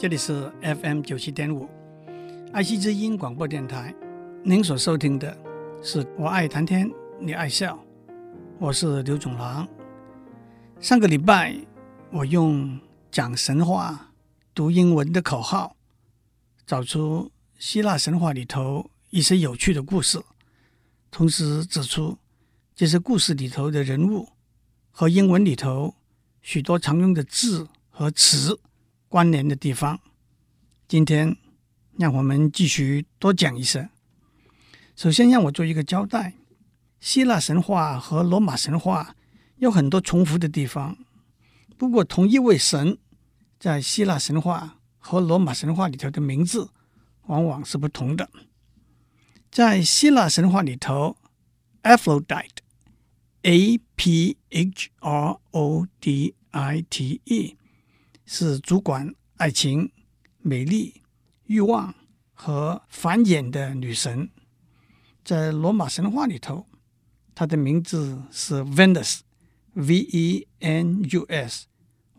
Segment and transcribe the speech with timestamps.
[0.00, 1.68] 这里是 FM 九七点五，
[2.54, 3.94] 爱惜之音广播电台。
[4.42, 5.36] 您所收听的
[5.82, 7.76] 是《我爱谈天，你爱笑》，
[8.58, 9.68] 我是刘总郎。
[10.80, 11.54] 上个礼拜，
[12.10, 12.80] 我用
[13.10, 14.10] 讲神话、
[14.54, 15.76] 读英文的口号，
[16.64, 20.18] 找出希腊神话里头一些有趣的故事，
[21.10, 22.16] 同时指出
[22.74, 24.30] 这些故事里头的人物
[24.90, 25.94] 和英文里头
[26.40, 28.58] 许多常用的字和词。
[29.10, 30.00] 关联的地方，
[30.86, 31.36] 今天
[31.98, 33.90] 让我们继续多讲一些。
[34.94, 36.34] 首先，让我做一个交代：
[37.00, 39.16] 希腊神话和罗马神话
[39.56, 40.96] 有很多重复的地方，
[41.76, 42.98] 不过同一位神
[43.58, 46.70] 在希腊神话和罗马神话里头的名字
[47.26, 48.30] 往往是不同的。
[49.50, 51.16] 在希腊神话里头
[51.82, 57.56] ，Aphrodite，A P H R O D I T E。
[58.32, 59.90] 是主管爱情、
[60.38, 61.02] 美丽、
[61.46, 61.92] 欲望
[62.32, 64.30] 和繁衍的女神。
[65.24, 66.68] 在罗马神话里头，
[67.34, 69.26] 她的名字是 Venus，V-E-N-U-S，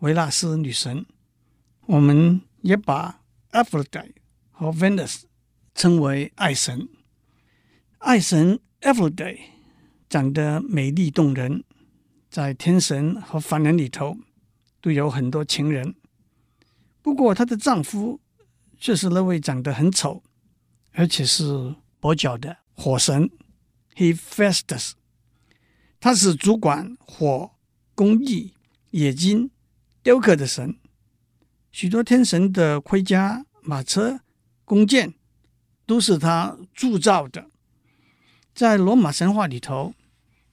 [0.00, 1.06] 维纳斯女神。
[1.86, 3.22] 我们也把
[3.52, 4.12] Aphrodite
[4.50, 5.22] 和 Venus
[5.74, 6.90] 称为爱神。
[8.00, 9.40] 爱神 Aphrodite
[10.10, 11.64] 长得美丽动人，
[12.28, 14.18] 在天神和凡人里头
[14.82, 15.94] 都有很多情人。
[17.02, 18.20] 不过，她的丈夫
[18.78, 20.22] 却是那位长得很丑，
[20.92, 23.30] 而且是跛脚的火神
[23.96, 24.92] Hephaestus。
[26.00, 27.50] 他是主管火、
[27.94, 28.54] 工艺、
[28.90, 29.50] 冶金、
[30.02, 30.76] 雕刻的神。
[31.70, 34.20] 许多天神的盔甲、马车、
[34.64, 35.14] 弓箭
[35.86, 37.46] 都是他铸造的。
[38.52, 39.94] 在罗马神话里头，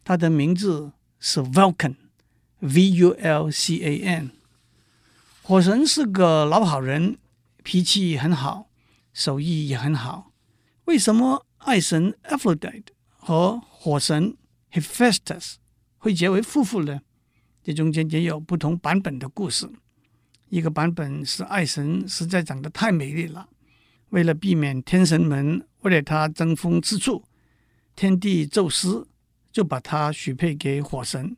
[0.03, 4.29] 他的名字是 Vulcan，V-U-L-C-A-N。
[5.49, 7.17] 火神是个老好人，
[7.63, 8.69] 脾气很好，
[9.11, 10.31] 手艺也很好。
[10.85, 14.37] 为什么爱神 Aphrodite 和火神
[14.71, 15.55] Hephaestus
[15.97, 17.01] 会结为夫妇呢？
[17.63, 19.67] 这中间也有不同版本的故事。
[20.49, 23.49] 一个版本是爱神实在长得太美丽了，
[24.09, 27.23] 为了避免天神们为了她争风吃醋，
[27.95, 29.07] 天帝宙斯
[29.51, 31.35] 就把她许配给火神。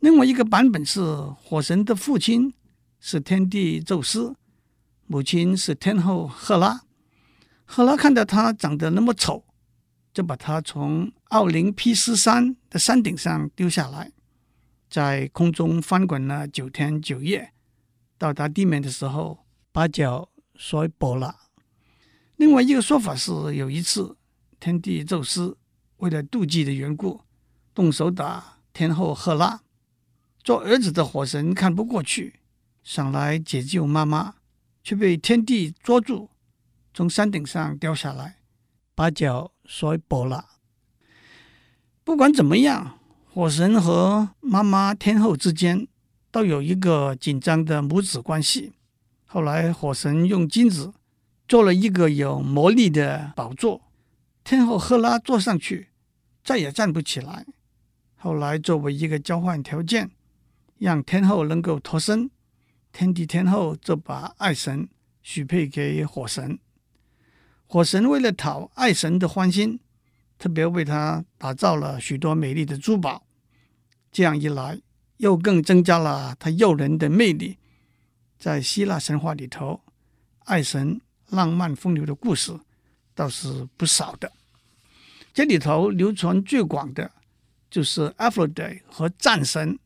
[0.00, 2.52] 另外一个版本是火神的父亲。
[3.06, 4.34] 是天帝宙斯，
[5.06, 6.84] 母亲是天后赫拉。
[7.66, 9.44] 赫拉看到他长得那么丑，
[10.14, 14.10] 就把他从奥林匹斯山的山顶上丢下来，
[14.88, 17.52] 在空中翻滚了九天九夜，
[18.16, 21.36] 到达地面的时候，把脚摔跛了。
[22.36, 24.16] 另外一个说法是，有一次
[24.58, 25.58] 天帝宙斯
[25.98, 27.20] 为了妒忌的缘故，
[27.74, 29.60] 动手打天后赫拉，
[30.42, 32.40] 做儿子的火神看不过去。
[32.84, 34.34] 想来解救妈妈，
[34.82, 36.28] 却被天帝捉住，
[36.92, 38.36] 从山顶上掉下来，
[38.94, 40.50] 把脚摔跛了。
[42.04, 42.98] 不管怎么样，
[43.32, 45.88] 火神和妈妈天后之间
[46.30, 48.74] 都有一个紧张的母子关系。
[49.24, 50.92] 后来，火神用金子
[51.48, 53.80] 做了一个有魔力的宝座，
[54.44, 55.88] 天后赫拉坐上去，
[56.44, 57.46] 再也站不起来。
[58.16, 60.10] 后来，作为一个交换条件，
[60.78, 62.30] 让天后能够脱身。
[62.94, 64.88] 天帝天后就把爱神
[65.20, 66.56] 许配给火神，
[67.66, 69.80] 火神为了讨爱神的欢心，
[70.38, 73.26] 特别为他打造了许多美丽的珠宝。
[74.12, 74.80] 这样一来，
[75.16, 77.58] 又更增加了他诱人的魅力。
[78.38, 79.80] 在希腊神话里头，
[80.44, 81.00] 爱神
[81.30, 82.56] 浪漫风流的故事
[83.12, 84.30] 倒是不少的。
[85.32, 87.10] 这里头流传最广的
[87.68, 89.80] 就是 Aphrodite 和战神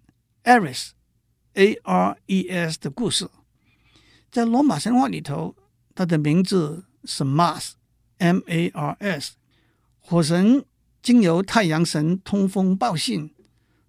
[0.45, 0.91] Ares。
[1.59, 3.29] Ares 的故事，
[4.31, 5.57] 在罗马神话里头，
[5.93, 9.33] 他的名字是 Mars，M-A-R-S。
[9.99, 10.65] 火神
[11.03, 13.35] 经由太阳神通风报信，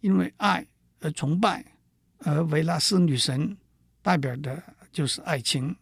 [0.00, 0.64] 因为爱
[1.00, 1.74] 而崇拜，
[2.18, 3.56] 而维纳斯女神
[4.00, 4.62] 代表的
[4.92, 5.76] 就是爱情。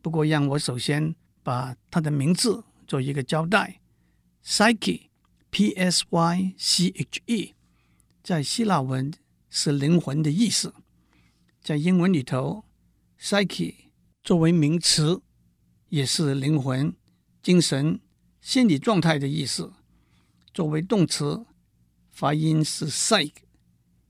[0.00, 3.82] 不过，让我首先把她的名字做一个交代
[4.42, 5.02] ：Psyche。
[5.48, 7.54] P-S-Y-C-H-E，
[8.22, 9.10] 在希腊文
[9.48, 10.74] 是灵魂的意思，
[11.62, 12.66] 在英文里头
[13.18, 13.74] ，psyche
[14.22, 15.22] 作为名词
[15.88, 16.94] 也是灵魂、
[17.42, 17.98] 精神、
[18.42, 19.72] 心理状态的意思；
[20.52, 21.46] 作为动词，
[22.10, 23.32] 发音是 psych，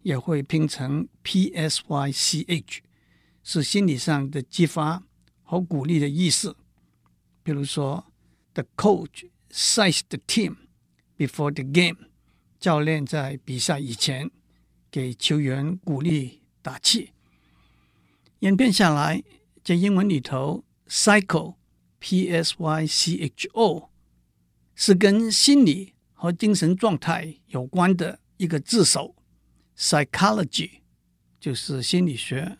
[0.07, 2.83] 也会拼成 P-S-Y-C-H，
[3.43, 5.03] 是心理上的激发
[5.43, 6.57] 和鼓励的意思。
[7.43, 8.07] 比如说
[8.55, 10.59] ，The coach psyched the team。
[11.19, 12.07] Before the game，
[12.61, 14.31] 教练在比赛以前
[14.93, 17.11] 给球员鼓励打气。
[18.41, 19.25] 演变下来，
[19.65, 21.51] 在英文里头，psycho，P-S-Y-C-H-O，
[24.77, 29.17] 是跟心理和精神状态有关的一个字首。
[29.79, 30.71] Psychology
[31.39, 32.57] 就是心理学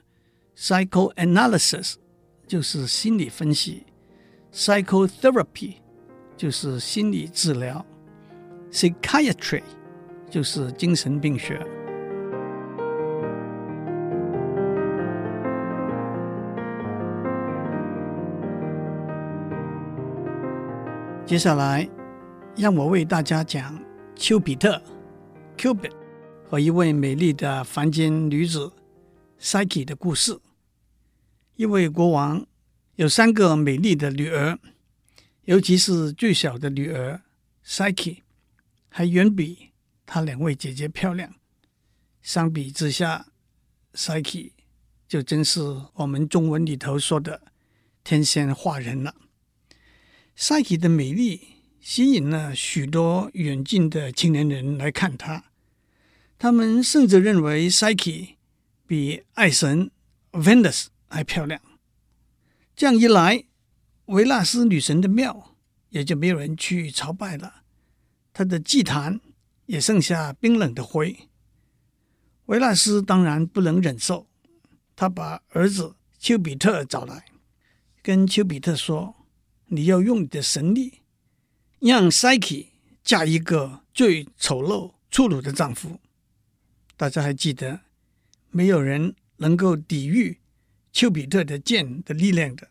[0.55, 1.95] ，Psychoanalysis
[2.47, 3.87] 就是心理分析
[4.53, 5.77] ，Psychotherapy
[6.37, 7.85] 就是心理治疗。
[8.71, 9.63] Psychiatry
[10.29, 11.59] 就是精神病学。
[21.25, 21.89] 接下来，
[22.57, 23.83] 让我为大家讲
[24.15, 24.81] 丘比特
[25.57, 25.91] （Cupid）
[26.49, 28.73] 和一位美丽的凡间女子
[29.41, 30.39] Psyche 的故事。
[31.57, 32.47] 一位国王
[32.95, 34.57] 有三个美丽的女儿，
[35.45, 37.21] 尤其是最小的女儿
[37.67, 38.19] Psyche，
[38.89, 39.71] 还远比
[40.07, 41.35] 她两位姐姐漂亮。
[42.23, 43.27] 相比之下
[43.93, 44.53] ，Psyche
[45.09, 45.61] 就真是
[45.95, 47.43] 我们中文里头说的
[48.05, 49.17] 天仙化人了。
[50.39, 51.41] Psyche 的美丽
[51.81, 55.46] 吸引了许多远近的青年人来看她，
[56.39, 58.37] 他们甚至认为 Psyche
[58.87, 59.91] 比爱神
[60.33, 61.61] Venus 还漂亮。
[62.75, 63.45] 这样一来，
[64.07, 65.57] 维纳斯女神的庙
[65.89, 67.63] 也就没有人去朝拜了，
[68.33, 69.21] 她的祭坛
[69.65, 71.17] 也剩下冰冷的灰。
[72.47, 74.29] 维纳斯当然不能忍受，
[74.95, 77.25] 他把儿子丘比特找来，
[78.03, 79.17] 跟丘比特说
[79.67, 81.01] ：“你要用你的神力，
[81.81, 82.67] 让 Psyche
[83.03, 85.99] 嫁一个最丑陋、粗鲁的丈夫。”
[86.97, 87.81] 大家还记得，
[88.51, 90.41] 没有人能够抵御。
[90.93, 92.69] 丘比特的箭的力量的，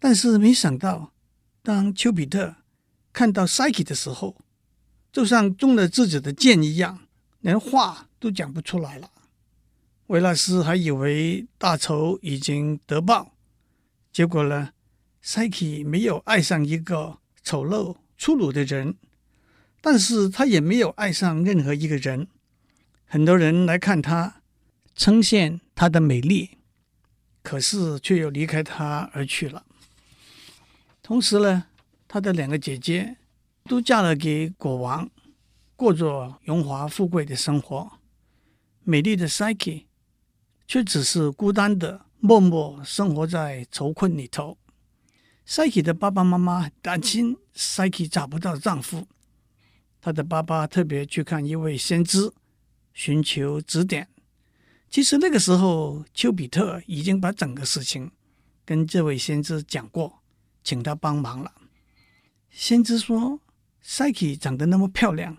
[0.00, 1.12] 但是没想到，
[1.62, 2.56] 当丘比特
[3.12, 4.36] 看到 Psyche 的时候，
[5.12, 7.06] 就像中了自己的箭一样，
[7.38, 9.08] 连话都讲不出来了。
[10.08, 13.36] 维纳斯还以为大仇已经得报，
[14.12, 14.70] 结果呢
[15.22, 18.96] ，Psyche 没有爱上一个丑陋粗鲁的人，
[19.80, 22.26] 但是他也没有爱上任何一个人。
[23.12, 24.40] 很多人来看她，
[24.96, 26.56] 称羡她的美丽。
[27.42, 29.66] 可是却又离开她而去了。
[31.02, 31.66] 同时呢，
[32.08, 33.18] 她的两个姐姐
[33.64, 35.10] 都嫁了给国王，
[35.76, 37.98] 过着荣华富贵的生活。
[38.82, 39.84] 美丽的 Psyche
[40.66, 44.56] 却只是孤单的，默默生活在愁困里头。
[45.46, 49.06] Psyche 的爸爸妈妈很担心 Psyche 找不到丈夫，
[50.00, 52.32] 她的爸爸特别去看一位先知，
[52.92, 54.08] 寻求指点。
[54.90, 58.10] 其实那个时候，丘比特已经把整个事情
[58.64, 60.22] 跟这位先知讲过，
[60.62, 61.52] 请他帮忙了。
[62.50, 63.40] 先知说
[63.82, 65.38] ：“Psyche 长得那么漂亮，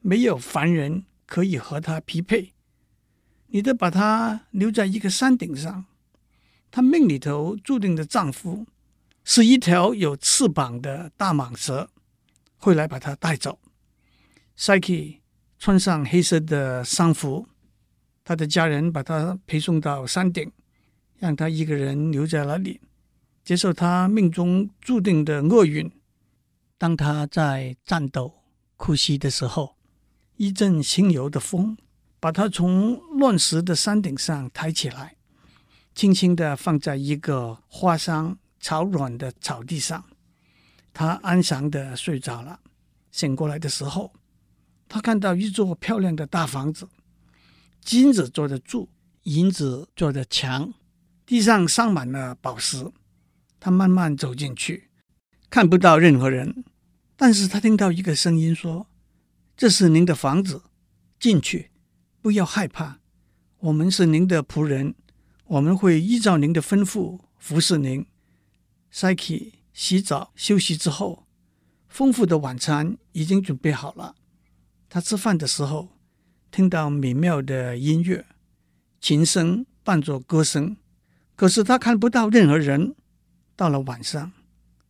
[0.00, 2.52] 没有凡人可以和她匹配。
[3.46, 5.86] 你得把她留在一个山顶上，
[6.70, 8.66] 她命里头注定的丈夫
[9.24, 11.88] 是一条有翅膀的大蟒蛇，
[12.58, 13.58] 会来把她带走。
[14.54, 15.20] ”Psyche
[15.62, 17.46] 穿上黑色的丧服。
[18.24, 20.50] 他的家人把他陪送到山顶，
[21.18, 22.80] 让他一个人留在那里，
[23.44, 25.88] 接受他命中注定的厄运。
[26.76, 28.42] 当他在颤抖、
[28.76, 29.76] 哭泣的时候，
[30.36, 31.78] 一阵轻柔的风
[32.18, 35.14] 把他从乱石的山顶上抬起来，
[35.94, 40.04] 轻轻地放在一个花香草软的草地上。
[40.92, 42.58] 他安详地睡着了。
[43.12, 44.12] 醒过来的时候，
[44.92, 46.86] 他看到一座漂亮的大房子。
[47.80, 48.90] 金子做的柱，
[49.22, 50.74] 银子做的墙，
[51.24, 52.92] 地上上满了宝石。
[53.58, 54.90] 他慢慢走进去，
[55.48, 56.62] 看不到任何人，
[57.16, 58.86] 但是他听到一个声音说
[59.56, 60.64] ：“这是您的房子，
[61.18, 61.70] 进去，
[62.20, 62.98] 不要害怕。
[63.60, 64.94] 我们是您的仆人，
[65.46, 68.04] 我们会依照您的吩咐服侍您。”
[68.92, 71.26] 赛琪洗澡休息之后，
[71.88, 74.16] 丰富的晚餐已经准备好了。
[74.92, 75.88] 他吃饭的时候。
[76.50, 78.26] 听到美妙的音乐，
[79.00, 80.76] 琴声伴着歌声，
[81.34, 82.94] 可是她看不到任何人。
[83.56, 84.32] 到了晚上，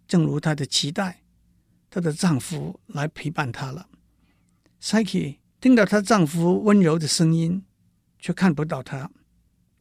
[0.08, 1.22] 正如她的期待，
[1.88, 3.86] 她的丈夫来陪伴她了。
[4.82, 7.62] Psyche 听到她丈夫温柔的声音，
[8.18, 9.08] 却看不到他。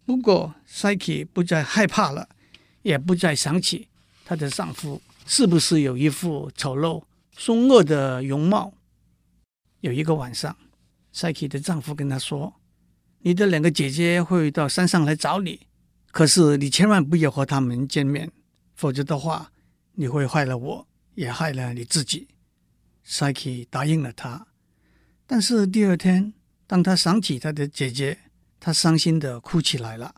[0.06, 2.30] 不过，Psyche 不再害怕了，
[2.84, 3.88] 也不再想起
[4.24, 7.02] 她的丈夫是不是有一副丑陋
[7.36, 8.76] 凶恶的容貌。
[9.82, 10.56] 有一个晚上。
[11.14, 12.62] Psyche 的丈夫跟她说
[13.20, 15.68] ：“你的两个姐姐会到山上来找你，
[16.12, 18.32] 可是你千万不要和他们见面，
[18.76, 19.52] 否则的话，
[19.94, 22.30] 你会害了我，也害了你自己。”
[23.06, 24.48] Psyche 答应了他。
[25.28, 26.34] 但是第二天，
[26.66, 28.18] 当她想起她的姐姐，
[28.58, 30.16] 她伤心地哭起来了。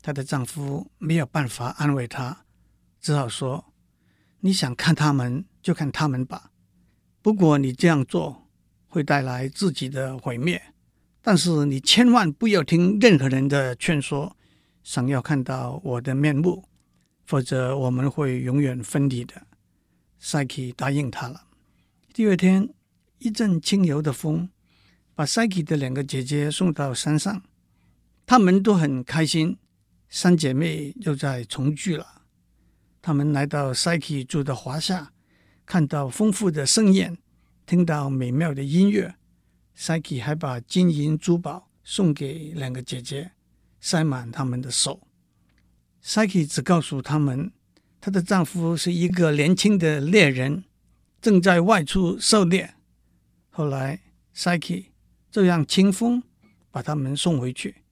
[0.00, 2.44] 她的丈夫没有办法安慰她，
[2.98, 3.74] 只好说
[4.40, 6.50] ：“你想看他们就看他们吧，
[7.20, 8.44] 不过你这样做。”
[8.88, 10.60] 会带来自己的毁灭，
[11.22, 14.34] 但是你千万不要听任何人的劝说，
[14.82, 16.64] 想要看到我的面目，
[17.26, 19.34] 否则我们会永远分离的。
[20.20, 21.42] Psyche 答应他了。
[22.12, 22.70] 第二天，
[23.18, 24.48] 一阵轻柔的风
[25.14, 27.42] 把 Psyche 的两个姐姐送到山上，
[28.26, 29.58] 她们都很开心，
[30.08, 32.22] 三姐妹又在重聚了。
[33.02, 35.12] 她们来到 Psyche 住的华夏，
[35.66, 37.18] 看到丰富的盛宴。
[37.68, 39.14] 听到美妙的音乐
[39.76, 43.32] ，Psyche 还把金银珠宝送给两个姐姐，
[43.78, 45.06] 塞满他们的手。
[46.02, 47.52] Psyche 只告诉他们，
[48.00, 50.64] 她的丈夫是一个年轻的猎人，
[51.20, 52.74] 正在外出狩猎。
[53.50, 54.00] 后来
[54.34, 54.86] ，Psyche
[55.30, 56.22] 这样轻风
[56.70, 57.82] 把他们送回去，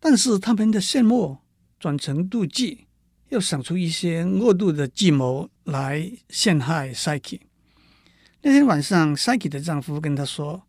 [0.00, 1.40] 但是他们的羡慕
[1.78, 2.86] 转成妒忌，
[3.28, 7.40] 又想出一些恶毒的计谋来陷害 Psyche。
[8.46, 10.64] 那天晚上，Saki 的丈夫跟她说：“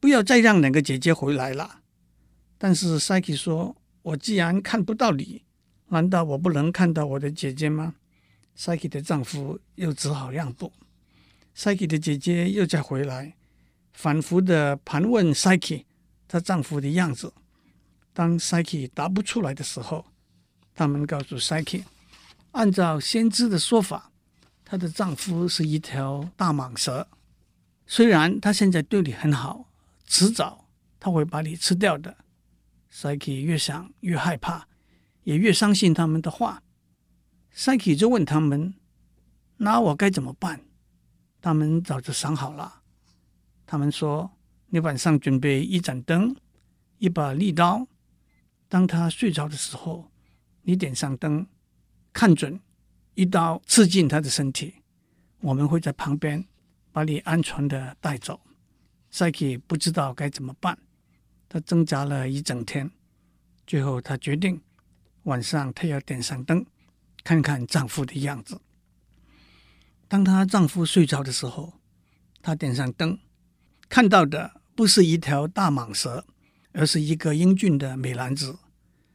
[0.00, 1.82] 不要再让两个姐姐回来了。”
[2.58, 5.44] 但是 Saki 说：“我既然看不到你。”
[5.90, 7.94] 难道我不能看到我的姐姐吗
[8.58, 10.72] ？”Saki 的丈夫又只好让步。
[11.54, 13.36] Saki 的姐姐又再回来，
[13.92, 15.84] 反复的盘问 Saki
[16.26, 17.32] 她丈夫的样子。
[18.12, 20.06] 当 Saki 答不出来的时候，
[20.74, 21.84] 他们告诉 Saki：“
[22.50, 24.10] 按照先知的说法，
[24.66, 27.08] 她的丈夫是一条大蟒蛇。
[27.86, 29.70] 虽然他现在对你很好，
[30.04, 30.66] 迟早
[30.98, 32.18] 他会把你吃掉的。
[32.92, 34.66] Psyche 越想越害怕。
[35.22, 36.62] 也越相信他们的话。
[37.52, 38.74] Psyche 就问他们
[39.58, 40.60] ：“那我该怎么办？”
[41.42, 42.82] 他们早就想好了。
[43.66, 44.30] 他们说
[44.70, 46.36] ：“你晚上准备一盏灯，
[46.98, 47.88] 一把利刀。
[48.68, 50.12] 当他睡着的时候，
[50.62, 51.44] 你点上灯，
[52.12, 52.60] 看准，
[53.16, 54.76] 一刀刺进他的身体。
[55.40, 56.44] 我们会在旁边
[56.92, 58.40] 把你安全的带走。
[59.12, 60.78] ”Psyche 不知道该怎么办，
[61.48, 62.90] 他挣扎了一整天，
[63.66, 64.60] 最后他决定。
[65.22, 66.64] 晚上，她要点上灯，
[67.24, 68.60] 看看丈夫的样子。
[70.06, 71.72] 当她丈夫睡着的时候，
[72.40, 73.18] 她点上灯，
[73.88, 76.24] 看到的不是一条大蟒蛇，
[76.72, 78.56] 而是一个英俊的美男子。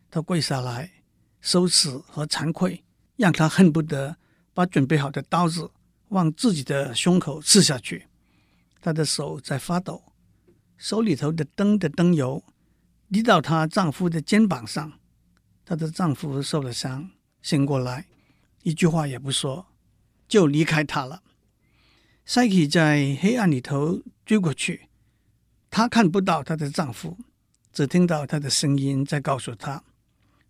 [0.09, 0.91] 她跪下来，
[1.39, 2.83] 羞耻和惭愧
[3.21, 4.17] 让她恨不得
[4.51, 5.69] 把准备好的刀子
[6.09, 8.07] 往自己的胸口刺下去。
[8.81, 10.01] 她的手在发抖，
[10.75, 12.43] 手里头的灯的灯油
[13.11, 14.93] 滴到她丈夫的肩膀上。
[15.63, 17.11] 她的丈夫受了伤，
[17.43, 18.07] 醒过来，
[18.63, 19.67] 一句话也不说，
[20.27, 21.21] 就离开她了。
[22.25, 24.89] Psyche 在黑暗里头追过去，
[25.69, 27.17] 她看不到她的丈夫，
[27.71, 29.83] 只听到他的声音在告诉她：“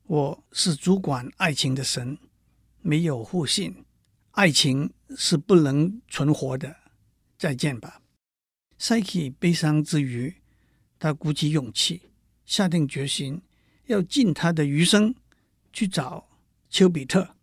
[0.08, 2.18] 我是主管爱情的神，
[2.82, 3.86] 没有互信，
[4.32, 6.76] 爱情是不能存活的。
[7.38, 8.02] 再见吧。”
[8.80, 10.36] Psyche 悲伤之余，
[11.00, 12.10] 她鼓起勇气，
[12.46, 13.42] 下定决心。
[13.88, 15.14] 要尽他的余生
[15.74, 16.26] 去找
[16.70, 17.36] 丘比特，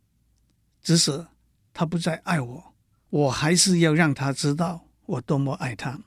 [0.80, 1.26] 即使
[1.74, 2.74] 他不再爱我，
[3.10, 6.00] 我还是要让他知道我多么爱他。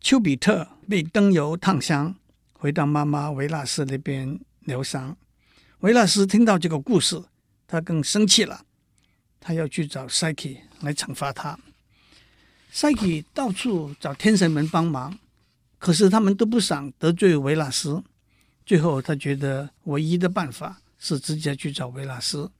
[0.00, 2.16] 丘比特被灯油烫伤，
[2.54, 5.14] 回到妈妈维纳斯那边疗伤。
[5.80, 7.22] 维纳斯听到这个故事，
[7.66, 8.64] 他更生气了，
[9.40, 11.58] 他要去找 Psyche 来惩罚他。
[12.72, 15.18] Psyche 到处找天神们帮忙，
[15.78, 18.02] 可是他们都不想得罪维纳斯。
[18.64, 22.50] 最后，他觉得唯一的办法是直接去找维纳斯，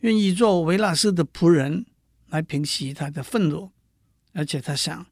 [0.00, 1.84] 愿意做维纳斯的仆人
[2.28, 3.70] 来平息他的愤怒。
[4.32, 5.04] 而且他想，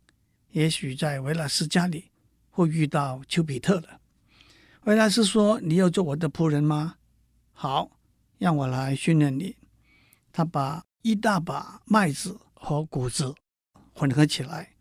[0.52, 2.10] 也许在维纳斯家里
[2.50, 4.00] 会遇到丘比特了。
[4.84, 6.94] 维纳斯说：“你要做我的仆人吗？
[7.52, 7.90] 好，
[8.38, 9.56] 让我来训练你。”
[10.32, 13.34] 他把一大把麦子和谷子
[13.92, 14.74] 混合起来，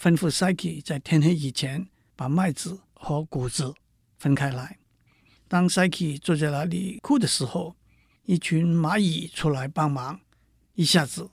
[0.00, 3.74] 吩咐 Psyche 在天黑以前把麦子和谷子
[4.18, 4.78] 分开来。
[5.46, 7.76] 当 Psyche 坐在那里哭的时候，
[8.24, 10.20] 一群蚂蚁出来帮忙，
[10.74, 11.30] 一下子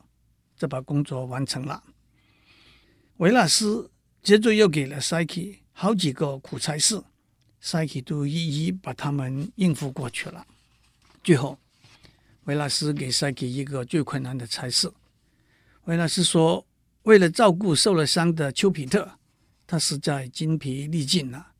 [0.55, 1.83] 就把工作完成了。
[3.17, 7.01] 维纳斯接着又给了 Psyche 好几个苦差事
[7.59, 10.45] ，Psyche 都一一把他们应付过去了。
[11.23, 11.57] 最后，
[12.45, 14.91] 维纳斯给 Psyche 一个最困难的差事。
[15.85, 16.65] 维纳斯说
[17.03, 19.19] ：“为了照顾受了伤的丘比特，
[19.65, 21.53] 他实在筋疲力尽了。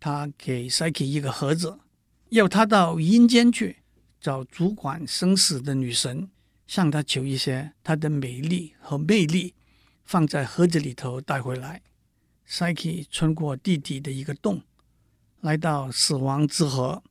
[0.00, 1.78] 他给 Psyche 一个盒子。”
[2.30, 3.78] 要他到阴间去
[4.20, 6.28] 找主管生死的女神，
[6.66, 9.54] 向她求一些她的美丽和魅力，
[10.04, 11.80] 放在盒子里头带回来。
[12.46, 14.60] Psyche 穿过地底的一个洞，
[15.40, 17.02] 来到死亡之河，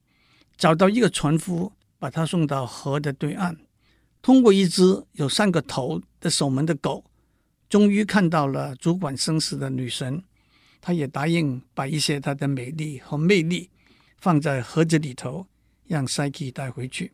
[0.55, 3.57] 找到一个船夫，把他送到河的对岸。
[4.21, 7.03] 通过一只有三个头的守门的狗，
[7.69, 10.23] 终于看到了主管生死的女神。
[10.79, 13.69] 他也答应把一些她的美丽和魅力。
[14.19, 15.45] 放在盒子里头，
[15.85, 17.13] 让 Psyche 带回去。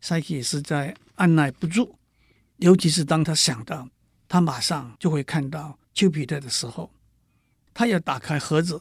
[0.00, 1.96] Psyche 实在按耐不住，
[2.58, 3.88] 尤其是当他想到
[4.28, 6.92] 他马上就会看到丘比特的时候，
[7.74, 8.80] 他要打开盒子，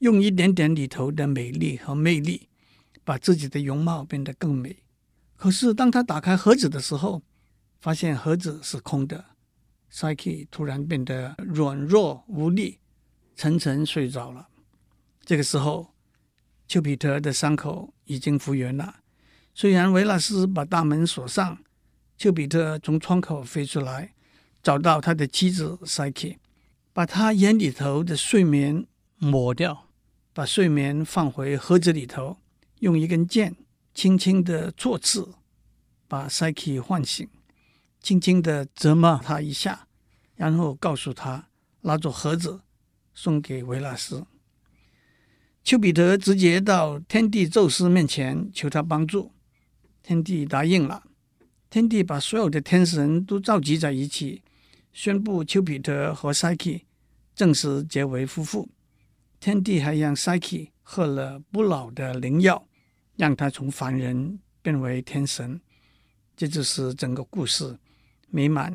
[0.00, 2.48] 用一点点里头的美丽和魅力，
[3.04, 4.84] 把自己的容貌变得更美。
[5.36, 7.22] 可是当他打开盒子的时候，
[7.80, 9.24] 发现盒子是空的
[9.92, 12.78] ，Psyche 突然变得软弱无力，
[13.36, 14.48] 沉沉睡着了。
[15.24, 15.94] 这个时候。
[16.70, 19.00] 丘比特的伤口已经复原了，
[19.52, 21.58] 虽然维纳斯把大门锁上，
[22.16, 24.14] 丘比特从窗口飞出来，
[24.62, 26.36] 找到他的妻子 Psyche，
[26.92, 28.86] 把他眼里头的睡眠
[29.16, 29.88] 抹掉，
[30.32, 32.36] 把睡眠放回盒子里头，
[32.80, 33.56] 用一根箭
[33.94, 35.28] 轻轻的戳刺，
[36.08, 37.28] 把 Psyche 唤醒，
[38.02, 39.86] 轻轻的责骂他一下，
[40.34, 41.48] 然后告诉他
[41.82, 42.60] 拿着盒子
[43.14, 44.26] 送给维纳斯。
[45.62, 49.30] 丘比特直接到天帝宙斯面前求他帮助。
[50.02, 51.02] 天帝答应了，
[51.68, 54.42] 天帝把所有的天神都召集在一起，
[54.94, 56.82] 宣布丘比特和 Psyche
[57.34, 58.70] 正式结为夫妇。
[59.38, 62.66] 天帝还让 Psyche 喝了不老的灵药，
[63.20, 65.60] 让他从凡人变为天神。
[66.34, 67.78] 这就是整个故事
[68.30, 68.74] 美满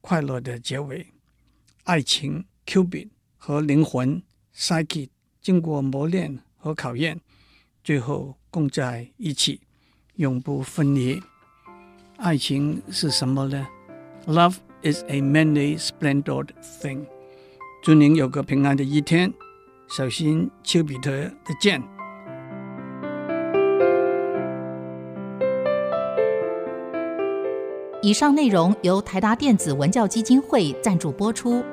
[0.00, 1.06] 快乐的结尾。
[1.84, 4.20] 爱情 Cupid 和灵魂
[4.52, 7.20] Psyche 经过磨练和考验，
[7.84, 9.60] 最后共在一起。
[10.16, 11.22] 永不分离。
[12.16, 13.66] 爱情是什么呢
[14.26, 16.48] ？Love is a many splendid
[16.80, 17.06] thing。
[17.82, 19.32] 祝您有个平安的一天，
[19.88, 21.93] 小心丘比特的箭。
[28.04, 31.64] 以上内容由台达电子文教基金会赞助播出。